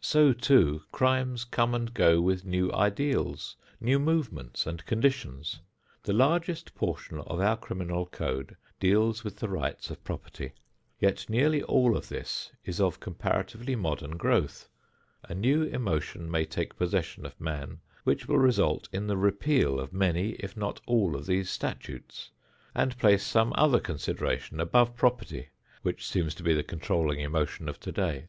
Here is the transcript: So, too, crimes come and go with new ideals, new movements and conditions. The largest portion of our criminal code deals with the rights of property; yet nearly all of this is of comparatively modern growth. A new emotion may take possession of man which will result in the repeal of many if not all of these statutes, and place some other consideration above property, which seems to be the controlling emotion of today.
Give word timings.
So, 0.00 0.32
too, 0.32 0.82
crimes 0.92 1.44
come 1.44 1.74
and 1.74 1.92
go 1.92 2.20
with 2.20 2.44
new 2.44 2.70
ideals, 2.72 3.56
new 3.80 3.98
movements 3.98 4.68
and 4.68 4.86
conditions. 4.86 5.58
The 6.04 6.12
largest 6.12 6.76
portion 6.76 7.18
of 7.22 7.40
our 7.40 7.56
criminal 7.56 8.06
code 8.06 8.56
deals 8.78 9.24
with 9.24 9.38
the 9.40 9.48
rights 9.48 9.90
of 9.90 10.04
property; 10.04 10.52
yet 11.00 11.28
nearly 11.28 11.60
all 11.64 11.96
of 11.96 12.08
this 12.08 12.52
is 12.64 12.80
of 12.80 13.00
comparatively 13.00 13.74
modern 13.74 14.16
growth. 14.16 14.68
A 15.24 15.34
new 15.34 15.64
emotion 15.64 16.30
may 16.30 16.44
take 16.44 16.76
possession 16.78 17.26
of 17.26 17.40
man 17.40 17.80
which 18.04 18.28
will 18.28 18.38
result 18.38 18.88
in 18.92 19.08
the 19.08 19.16
repeal 19.16 19.80
of 19.80 19.92
many 19.92 20.34
if 20.34 20.56
not 20.56 20.80
all 20.86 21.16
of 21.16 21.26
these 21.26 21.50
statutes, 21.50 22.30
and 22.76 22.96
place 22.96 23.26
some 23.26 23.52
other 23.56 23.80
consideration 23.80 24.60
above 24.60 24.94
property, 24.94 25.48
which 25.82 26.06
seems 26.06 26.32
to 26.36 26.44
be 26.44 26.54
the 26.54 26.62
controlling 26.62 27.18
emotion 27.18 27.68
of 27.68 27.80
today. 27.80 28.28